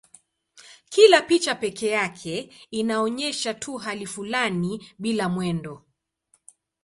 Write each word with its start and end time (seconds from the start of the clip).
Kila 0.89 1.21
picha 1.21 1.55
pekee 1.55 1.87
yake 1.89 2.53
inaonyesha 2.71 3.53
tu 3.53 3.77
hali 3.77 4.05
fulani 4.05 4.91
bila 4.99 5.29
mwendo. 5.29 5.85